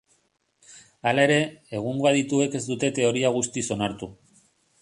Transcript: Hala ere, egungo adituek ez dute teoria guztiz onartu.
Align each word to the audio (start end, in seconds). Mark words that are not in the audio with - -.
Hala 1.11 1.25
ere, 1.29 1.35
egungo 1.81 2.09
adituek 2.13 2.57
ez 2.61 2.65
dute 2.73 2.93
teoria 3.01 3.33
guztiz 3.39 3.67
onartu. 3.77 4.15